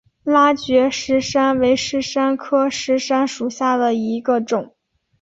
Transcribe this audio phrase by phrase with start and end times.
[0.23, 4.73] 拉觉石杉为石杉科石杉属下的一个种。